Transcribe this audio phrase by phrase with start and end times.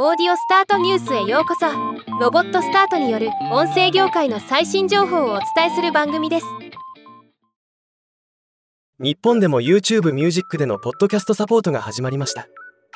[0.00, 1.66] オーディオスタートニュースへようこそ。
[2.20, 6.46] ロボットスタートによる音声業界の最新情報をお伝えする番組です。
[9.00, 12.46] 日本でも YouTube ミュージックでのポッドキャストサポートが始まりました。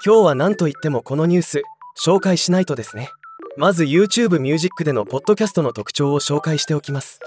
[0.06, 1.62] 今日は何と言ってもこのニュース
[2.00, 3.10] 紹介しないとですね。
[3.56, 7.18] まず YouTube ミュージックでのポッドキャストの特徴を紹介しておきます。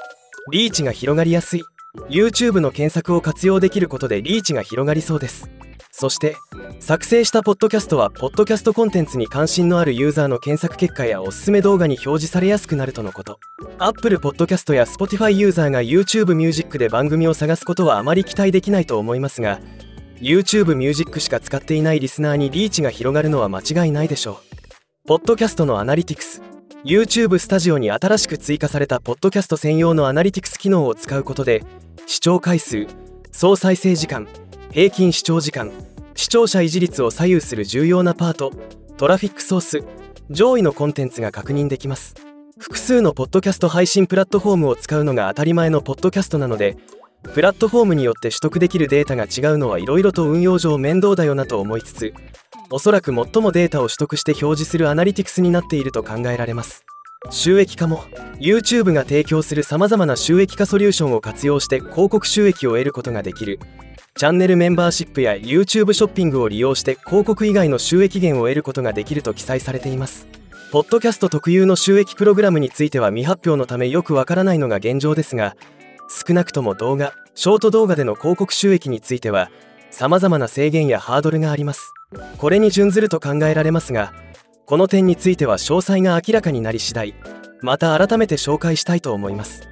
[0.53, 1.63] リーチが広がりやすい。
[2.09, 5.49] YouTube の検索を活用できることでリーチが広がりそうです。
[5.91, 6.37] そして
[6.79, 13.39] 作成したポッドキャストはポッドキャストコンテンツに関心のあるユーザーの検索結果やおすすめ動画に表示されやすくなるとのこと。
[13.79, 19.59] Apple Podcast や Spotify ユーザーが YouTube Music で番組を探すことはあまり期待できないと思いますが
[20.19, 25.07] YouTube Music しか使っていないリスナーにリーチが広がるのは間違いないでしょう。
[25.07, 26.41] ポッドキャストのアナリティクス。
[26.85, 31.63] YouTube スタジオに新しく追加されたポッドキャスト専用のアナリティクス機能を使うことで
[32.05, 32.85] 視聴回数
[33.31, 34.27] 総再生時間
[34.71, 35.71] 平均視聴時間
[36.17, 38.51] 視聴者維持率を左右する重要なパート
[38.97, 39.83] トラフィックソース
[40.29, 42.15] 上位のコンテンツが確認できます。
[42.57, 46.77] 複数のポッドキャスト配信プラットフォームを使うのが当たり前のポッドキャストなので
[47.33, 52.13] プラットフォームによって取得できるデータが違うのはいろいろと運用上面倒だよなと思いつつ
[52.71, 56.85] おそらく最もデータを取得して表示するアナリティクスになっていると考えられます。
[57.31, 58.03] 収益化も
[58.39, 63.59] YouTube が提供するさまざまな収益化ソリューションを活用して広告収益を得ることができる。
[64.17, 70.25] チャンネルメンバーシップや YouTube ショッピングを利用して広告以外の収益源を得ることができると記載されています。
[70.71, 75.57] ポッドキャスト特有の収益プログラムについては未発表のためよくわからないのが現状ですが
[76.27, 79.51] 少なくとも動画ショート動画での広告収益については
[79.91, 81.93] 様々な制限やハードルがあります。
[82.37, 84.13] これに準ずると考えられますが
[84.65, 87.15] この点については詳細が明らかになり次第
[87.61, 89.67] また改めて紹介したいと思います。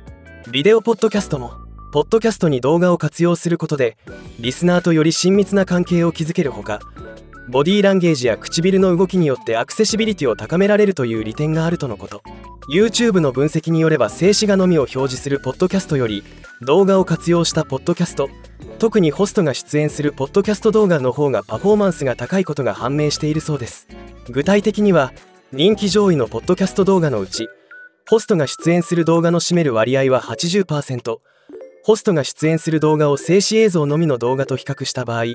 [0.51, 1.62] ビデオポッドキャストも
[1.93, 3.97] ポッドキャストに動画を活用することで
[4.39, 6.79] リスナーとより親密な関係を築けるほか
[7.49, 12.23] ボディーランゲージや唇の動きによってアクセシビリティを高められるという利点があるとのこと。
[12.67, 16.23] YouTube の分析によれば静止画のみを表示するポッドキャストより
[16.63, 18.27] 動画を活用したポッドキャスト
[18.79, 23.87] 特にホストが出演するポッドキャスト動画の方がパフォーマンスが高いことが判明しているそうです。
[24.31, 25.13] 具体的には
[25.51, 27.49] 人気上位のポッドキャスト動画のうち
[28.09, 31.19] ホストが出演する動画の占める割合は80%
[31.83, 35.25] ホストが出演する動画を静止映像のみの動画と比較した場合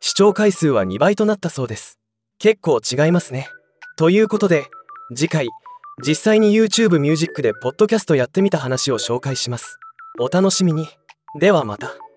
[0.00, 1.98] 視聴回数は2倍となったそうです。
[2.38, 3.48] 結構違いますね。
[3.96, 4.66] ということで
[5.14, 5.48] 次回
[6.06, 9.78] 実際に YouTube ミュージックでポッドキャストやってみた話を紹介します。
[10.20, 10.88] お楽しみに。
[11.40, 12.07] ではまた。